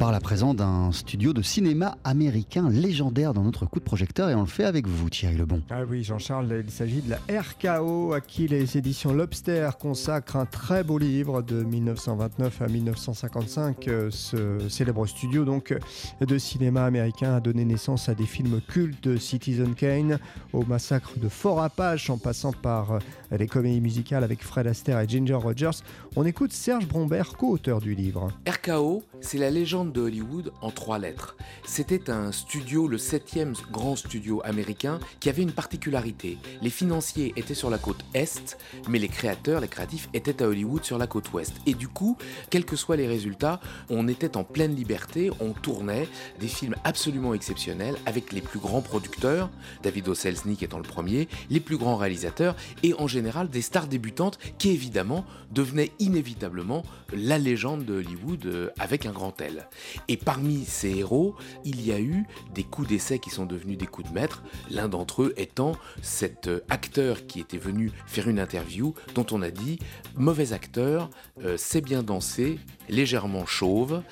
parle 0.00 0.14
à 0.14 0.20
présent 0.20 0.54
d'un 0.54 0.92
studio 0.92 1.34
de 1.34 1.42
cinéma 1.42 1.98
américain 2.04 2.70
légendaire 2.70 3.34
dans 3.34 3.42
notre 3.42 3.66
coup 3.66 3.80
de 3.80 3.84
projecteur 3.84 4.30
et 4.30 4.34
on 4.34 4.40
le 4.40 4.46
fait 4.46 4.64
avec 4.64 4.86
vous 4.86 5.10
Thierry 5.10 5.36
Lebon. 5.36 5.60
Ah 5.68 5.82
oui 5.86 6.02
Jean-Charles, 6.02 6.62
il 6.64 6.70
s'agit 6.70 7.02
de 7.02 7.10
la 7.10 7.18
RKO 7.42 8.14
à 8.14 8.22
qui 8.22 8.48
les 8.48 8.78
éditions 8.78 9.12
Lobster 9.12 9.68
consacrent 9.78 10.36
un 10.36 10.46
très 10.46 10.84
beau 10.84 10.96
livre 10.96 11.42
de 11.42 11.62
1929 11.62 12.62
à 12.62 12.68
1955. 12.68 13.88
Euh, 13.88 14.08
ce 14.10 14.70
célèbre 14.70 15.04
studio 15.04 15.44
donc 15.44 15.76
de 16.22 16.38
cinéma 16.38 16.86
américain 16.86 17.34
a 17.34 17.40
donné 17.40 17.66
naissance 17.66 18.08
à 18.08 18.14
des 18.14 18.24
films 18.24 18.62
cultes 18.66 19.04
de 19.04 19.18
Citizen 19.18 19.74
Kane, 19.74 20.18
au 20.54 20.64
massacre 20.64 21.18
de 21.18 21.28
Fort 21.28 21.60
Apache 21.60 22.08
en 22.08 22.16
passant 22.16 22.54
par 22.54 22.92
euh, 22.92 22.98
les 23.38 23.46
comédies 23.46 23.82
musicales 23.82 24.24
avec 24.24 24.42
Fred 24.42 24.66
Astaire 24.66 24.98
et 24.98 25.06
Ginger 25.06 25.34
Rogers. 25.34 25.82
On 26.16 26.24
écoute 26.24 26.54
Serge 26.54 26.88
Brombert, 26.88 27.36
co-auteur 27.36 27.82
du 27.82 27.94
livre. 27.94 28.32
RKO, 28.48 29.02
c'est 29.20 29.36
la 29.36 29.50
légende 29.50 29.89
de 29.90 30.00
Hollywood 30.00 30.52
en 30.60 30.70
trois 30.70 30.98
lettres. 30.98 31.36
C'était 31.64 32.10
un 32.10 32.32
studio, 32.32 32.88
le 32.88 32.98
septième 32.98 33.54
grand 33.70 33.96
studio 33.96 34.40
américain, 34.44 35.00
qui 35.20 35.28
avait 35.28 35.42
une 35.42 35.52
particularité. 35.52 36.38
Les 36.62 36.70
financiers 36.70 37.32
étaient 37.36 37.54
sur 37.54 37.70
la 37.70 37.78
côte 37.78 38.04
Est, 38.14 38.58
mais 38.88 38.98
les 38.98 39.08
créateurs, 39.08 39.60
les 39.60 39.68
créatifs 39.68 40.08
étaient 40.14 40.42
à 40.42 40.48
Hollywood 40.48 40.84
sur 40.84 40.98
la 40.98 41.06
côte 41.06 41.32
Ouest. 41.32 41.54
Et 41.66 41.74
du 41.74 41.88
coup, 41.88 42.16
quels 42.50 42.64
que 42.64 42.76
soient 42.76 42.96
les 42.96 43.06
résultats, 43.06 43.60
on 43.88 44.08
était 44.08 44.36
en 44.36 44.44
pleine 44.44 44.74
liberté, 44.74 45.30
on 45.40 45.52
tournait 45.52 46.08
des 46.38 46.48
films 46.48 46.76
absolument 46.84 47.34
exceptionnels 47.34 47.96
avec 48.06 48.32
les 48.32 48.40
plus 48.40 48.58
grands 48.58 48.82
producteurs, 48.82 49.50
David 49.82 50.08
O. 50.08 50.14
Selznick 50.14 50.62
étant 50.62 50.78
le 50.78 50.84
premier, 50.84 51.28
les 51.50 51.60
plus 51.60 51.76
grands 51.76 51.96
réalisateurs 51.96 52.56
et 52.82 52.94
en 52.94 53.06
général 53.06 53.48
des 53.48 53.62
stars 53.62 53.86
débutantes 53.86 54.38
qui 54.58 54.70
évidemment 54.70 55.24
devenaient 55.50 55.92
inévitablement 55.98 56.82
la 57.12 57.38
légende 57.38 57.84
de 57.84 57.94
Hollywood 57.94 58.46
euh, 58.46 58.70
avec 58.78 59.06
un 59.06 59.12
grand 59.12 59.38
L. 59.40 59.68
Et 60.08 60.16
parmi 60.16 60.64
ces 60.64 60.90
héros, 60.98 61.34
il 61.64 61.84
y 61.84 61.92
a 61.92 62.00
eu 62.00 62.24
des 62.54 62.64
coups 62.64 62.88
d'essai 62.88 63.18
qui 63.18 63.30
sont 63.30 63.46
devenus 63.46 63.78
des 63.78 63.86
coups 63.86 64.08
de 64.08 64.14
maître, 64.14 64.42
l'un 64.70 64.88
d'entre 64.88 65.22
eux 65.22 65.34
étant 65.36 65.72
cet 66.02 66.48
euh, 66.48 66.60
acteur 66.68 67.26
qui 67.26 67.40
était 67.40 67.58
venu 67.58 67.92
faire 68.06 68.28
une 68.28 68.38
interview 68.38 68.94
dont 69.14 69.26
on 69.32 69.42
a 69.42 69.50
dit 69.50 69.78
mauvais 70.16 70.52
acteur, 70.52 71.10
euh, 71.44 71.56
sait 71.56 71.80
bien 71.80 72.02
danser, 72.02 72.58
légèrement 72.90 73.46
chauve, 73.46 74.02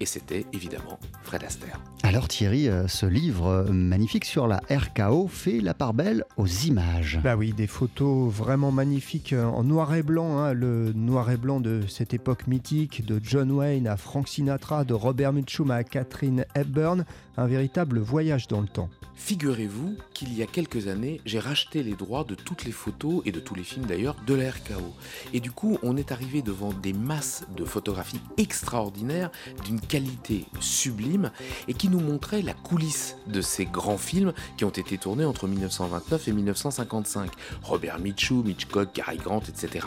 et 0.00 0.06
c'était 0.06 0.46
évidemment 0.52 0.98
Fred 1.22 1.44
Astaire. 1.44 1.80
Alors 2.02 2.28
Thierry, 2.28 2.68
euh, 2.68 2.86
ce 2.88 3.06
livre 3.06 3.66
magnifique 3.70 4.24
sur 4.24 4.46
la 4.46 4.60
RKO 4.70 5.28
fait 5.28 5.60
la 5.60 5.74
part 5.74 5.94
belle 5.94 6.24
aux 6.36 6.46
images. 6.46 7.18
Bah 7.22 7.36
oui, 7.36 7.52
des 7.52 7.66
photos 7.66 8.32
vraiment 8.32 8.70
magnifiques 8.70 9.34
en 9.34 9.64
noir 9.64 9.94
et 9.94 10.02
blanc, 10.02 10.38
hein, 10.38 10.52
le 10.52 10.92
noir 10.92 11.30
et 11.30 11.36
blanc 11.36 11.60
de 11.60 11.82
cette 11.88 12.14
époque 12.14 12.46
mythique, 12.46 13.04
de 13.04 13.20
John 13.22 13.50
Wayne 13.50 13.86
à 13.86 13.96
Frank 13.96 14.28
Sinatra, 14.28 14.84
de 14.84 14.94
Robert 14.94 15.32
Mitchum 15.32 15.70
à 15.70 15.84
Catherine 15.84 16.44
Hepburn, 16.54 17.04
un 17.36 17.46
véritable 17.46 17.98
voyage 17.98 18.48
dans 18.48 18.60
le 18.60 18.68
temps. 18.68 18.90
Figurez-vous 19.16 19.96
qu'il 20.12 20.36
y 20.36 20.42
a 20.42 20.46
quelques 20.46 20.88
années, 20.88 21.22
j'ai 21.24 21.38
racheté 21.38 21.82
les 21.82 21.94
droits 21.94 22.22
de 22.22 22.34
toutes 22.34 22.64
les 22.64 22.70
photos 22.70 23.22
et 23.24 23.32
de 23.32 23.40
tous 23.40 23.54
les 23.54 23.64
films 23.64 23.86
d'ailleurs 23.86 24.14
de 24.26 24.34
la 24.34 24.50
RKO. 24.50 24.94
Et 25.32 25.40
du 25.40 25.50
coup, 25.50 25.78
on 25.82 25.96
est 25.96 26.12
arrivé 26.12 26.42
devant 26.42 26.72
des 26.72 26.92
masses 26.92 27.44
de 27.56 27.64
photographies 27.64 28.20
extraordinaires, 28.36 29.30
d'une 29.64 29.80
qualité 29.80 30.44
sublime, 30.60 31.32
et 31.66 31.72
qui 31.72 31.88
nous 31.88 31.98
montraient 31.98 32.42
la 32.42 32.52
coulisse 32.52 33.16
de 33.26 33.40
ces 33.40 33.64
grands 33.64 33.98
films 33.98 34.34
qui 34.58 34.64
ont 34.66 34.70
été 34.70 34.98
tournés 34.98 35.24
entre 35.24 35.48
1929 35.48 36.28
et 36.28 36.32
1955. 36.32 37.30
Robert 37.62 37.98
Mitchum, 37.98 38.46
Hitchcock, 38.46 38.94
Gary 38.94 39.16
Grant, 39.16 39.42
etc. 39.48 39.86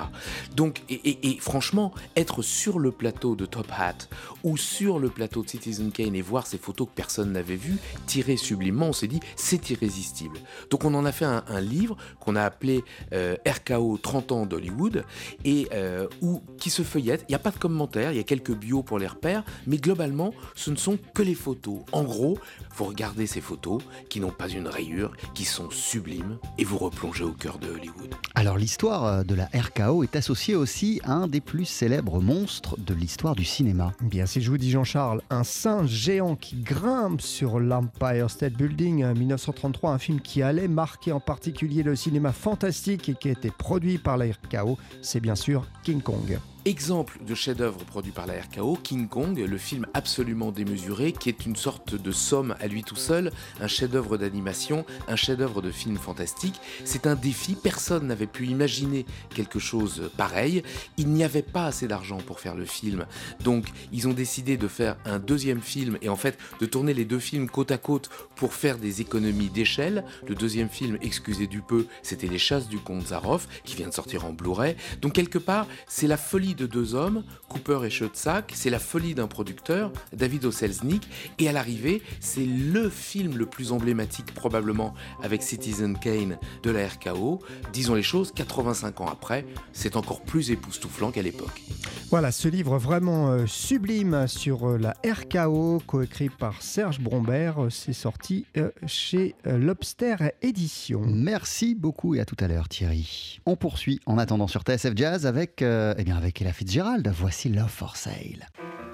Donc, 0.55 0.81
et, 0.89 1.31
et 1.31 1.39
franchement, 1.39 1.93
être 2.16 2.41
sur 2.41 2.80
le 2.80 2.91
plateau 2.91 3.36
de 3.36 3.45
Top 3.45 3.71
Hat 3.71 4.08
ou 4.43 4.58
sur 4.58 4.97
le 4.97 5.09
plateau 5.09 5.43
de 5.43 5.49
Citizen 5.49 5.91
Kane 5.91 6.16
et 6.16 6.21
voir 6.21 6.47
ces 6.47 6.58
photos 6.58 6.88
que 6.88 6.95
personne 6.95 7.31
n'avait 7.31 7.55
vues, 7.55 7.77
tirées 8.08 8.38
sublimement, 8.38 8.88
on 8.88 8.93
s'est 8.93 9.08
dit 9.08 9.18
c'est 9.35 9.69
irrésistible. 9.69 10.39
Donc 10.69 10.85
on 10.85 10.93
en 10.93 11.05
a 11.05 11.11
fait 11.11 11.25
un, 11.25 11.43
livre 11.59 11.97
qu'on 12.19 12.35
a 12.35 12.43
appelé 12.43 12.83
euh, 13.13 13.35
RKO 13.45 13.97
30 13.97 14.31
ans 14.31 14.45
d'Hollywood 14.45 15.03
et 15.43 15.67
euh, 15.73 16.07
où, 16.21 16.41
qui 16.57 16.69
se 16.69 16.83
feuillette. 16.83 17.25
Il 17.27 17.31
n'y 17.31 17.35
a 17.35 17.39
pas 17.39 17.52
de 17.52 17.58
commentaires, 17.58 18.11
il 18.11 18.17
y 18.17 18.19
a 18.19 18.23
quelques 18.23 18.53
bios 18.53 18.83
pour 18.83 18.97
les 18.97 19.08
repères, 19.08 19.43
mais 19.67 19.77
globalement 19.77 20.33
ce 20.55 20.71
ne 20.71 20.75
sont 20.75 20.97
que 21.13 21.21
les 21.21 21.35
photos. 21.35 21.79
En 21.91 22.03
gros, 22.03 22.37
vous 22.75 22.85
regardez 22.85 23.27
ces 23.27 23.41
photos 23.41 23.81
qui 24.09 24.19
n'ont 24.19 24.31
pas 24.31 24.47
une 24.47 24.67
rayure, 24.67 25.11
qui 25.33 25.45
sont 25.45 25.69
sublimes 25.69 26.37
et 26.58 26.63
vous 26.63 26.77
replongez 26.77 27.23
au 27.23 27.33
cœur 27.33 27.59
de 27.59 27.69
Hollywood. 27.69 28.15
Alors 28.35 28.58
l'histoire 28.58 29.05
euh, 29.05 29.23
de 29.23 29.35
la 29.35 29.49
RKO 29.53 30.03
est 30.03 30.15
associée 30.15 30.55
aussi 30.55 31.02
à 31.03 31.13
un 31.13 31.27
des 31.27 31.41
plus 31.41 31.65
célèbres 31.65 32.21
monstres 32.21 32.77
de 32.79 32.93
l'histoire 32.93 33.35
du 33.35 33.45
cinéma. 33.45 33.93
Bien 34.02 34.25
si 34.25 34.41
je 34.41 34.49
vous 34.49 34.58
dis 34.58 34.71
Jean-Charles, 34.71 35.21
un 35.29 35.43
singe 35.43 35.89
géant 35.89 36.35
qui 36.35 36.55
grimpe 36.58 37.21
sur 37.21 37.59
l'Empire 37.59 38.29
State 38.29 38.53
Building 38.53 39.08
1933, 39.14 39.92
un 39.92 39.97
film 39.97 40.20
qui 40.21 40.42
allait 40.42 40.67
marquer 40.67 41.11
en 41.11 41.20
particulier 41.20 41.83
le 41.83 41.95
cinéma 41.95 42.31
fantastique 42.31 43.09
et 43.09 43.14
qui 43.14 43.30
a 43.30 43.31
été 43.31 43.52
produit 43.52 43.97
par 43.97 44.17
la 44.17 44.25
RKO, 44.25 44.77
c'est 45.02 45.20
bien 45.20 45.36
sûr 45.36 45.65
King 45.83 46.02
Kong. 46.02 46.39
Exemple 46.65 47.20
de 47.25 47.33
chef-d'œuvre 47.36 47.86
produit 47.86 48.11
par 48.11 48.27
la 48.27 48.33
RKO, 48.33 48.77
King 48.83 49.08
Kong, 49.08 49.39
le 49.39 49.58
film 49.58 49.87
absolument 49.93 50.52
démesuré, 50.52 51.14
qui 51.14 51.30
est 51.30 51.45
une 51.45 51.55
sorte 51.55 51.95
de 51.95 52.11
somme 52.11 52.53
à 52.59 52.67
lui 52.67 52.83
tout 52.83 52.97
seul, 52.97 53.31
un 53.61 53.67
chef-d'œuvre 53.67 54.17
d'animation, 54.17 54.86
un 55.08 55.15
chef-d'œuvre 55.15 55.61
de 55.61 55.71
film 55.71 55.97
fantastique. 55.97 56.59
C'est 56.83 57.08
un 57.08 57.15
défi, 57.15 57.55
personne 57.55 58.08
n'avait 58.08 58.27
pu 58.27 58.45
imaginer 58.45 59.05
quelque 59.33 59.58
chose 59.58 60.11
pareil. 60.17 60.61
Il 60.97 61.08
n'y 61.08 61.23
avait 61.23 61.43
pas 61.43 61.65
assez 61.65 61.87
d'argent 61.87 62.17
pour 62.17 62.42
faire 62.42 62.55
le 62.55 62.65
film, 62.65 63.05
donc 63.41 63.65
ils 63.93 64.09
ont 64.09 64.14
décidé 64.14 64.58
de 64.58 64.67
faire 64.67 64.97
un 65.05 65.17
deuxième 65.17 65.61
film 65.61 65.97
et 66.02 66.09
en 66.09 66.17
fait 66.17 66.37
de 66.59 66.65
tourner 66.65 66.93
les 66.93 67.05
deux 67.05 67.20
films 67.20 67.49
côte 67.49 67.71
à 67.71 67.77
côte 67.77 68.09
pour 68.36 68.53
faire 68.53 68.77
des 68.77 68.99
économies 68.99 69.49
d'échelle. 69.49 70.03
Le 70.27 70.36
deuxième 70.36 70.70
film, 70.70 70.97
excusez 71.02 71.47
du 71.47 71.61
peu, 71.61 71.87
c'était 72.03 72.27
Les 72.27 72.37
Chasses 72.37 72.67
du 72.67 72.80
comte 72.80 73.08
Zaroff, 73.08 73.47
qui 73.64 73.77
vient 73.77 73.87
de 73.87 73.93
sortir 73.93 74.26
en 74.26 74.33
Blu-ray. 74.33 74.76
Donc 75.02 75.14
quelque 75.14 75.39
part, 75.39 75.65
c'est 75.87 76.08
la 76.08 76.17
folie 76.17 76.48
de 76.55 76.65
deux 76.65 76.95
hommes, 76.95 77.23
Cooper 77.48 77.80
et 77.86 77.89
Schotzak, 77.89 78.52
c'est 78.55 78.70
la 78.70 78.80
folie 78.80 79.15
d'un 79.15 79.27
producteur, 79.27 79.92
David 80.14 80.45
Oselznick, 80.45 81.08
et 81.39 81.49
à 81.49 81.52
l'arrivée, 81.52 82.02
c'est 82.20 82.45
le 82.45 82.89
film 82.89 83.37
le 83.37 83.45
plus 83.45 83.71
emblématique 83.71 84.33
probablement 84.33 84.93
avec 85.23 85.43
Citizen 85.43 85.98
Kane 85.98 86.38
de 86.64 86.71
la 86.71 86.88
RKO. 86.88 87.39
Disons 87.73 87.95
les 87.95 88.04
choses, 88.04 88.32
85 88.33 89.02
ans 89.02 89.08
après, 89.08 89.45
c'est 89.73 89.95
encore 89.95 90.21
plus 90.21 90.52
époustouflant 90.52 91.11
qu'à 91.11 91.21
l'époque. 91.21 91.61
Voilà, 92.09 92.32
ce 92.32 92.48
livre 92.48 92.80
vraiment 92.80 93.30
euh, 93.30 93.45
sublime 93.45 94.27
sur 94.27 94.67
euh, 94.67 94.77
la 94.80 94.95
RKO, 95.05 95.80
coécrit 95.86 96.30
par 96.30 96.61
Serge 96.64 96.99
Brombert, 96.99 97.65
euh, 97.65 97.70
c'est 97.70 97.93
sorti 97.93 98.45
chez 98.88 99.36
Lobster 99.45 100.15
Édition. 100.42 101.02
Merci 101.05 101.76
beaucoup 101.76 102.15
et 102.15 102.20
à 102.20 102.26
tout 102.26 102.36
à 102.39 102.48
l'heure 102.48 102.67
Thierry. 102.67 103.39
On 103.45 103.55
poursuit 103.55 103.99
en 104.08 104.17
attendant 104.17 104.48
sur 104.48 104.61
TSF 104.61 104.93
Jazz 104.95 105.27
avec, 105.27 105.61
eh 105.61 106.04
bien 106.04 106.17
avec 106.17 106.39
Ella 106.42 106.54
Fitzgerald. 106.54 107.10
Voici 107.10 107.50
Love 107.50 107.70
for 107.70 107.95
Sale. 107.95 108.89